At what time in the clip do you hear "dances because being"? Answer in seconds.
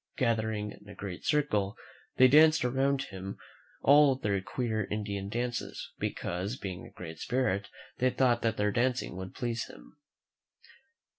5.29-6.87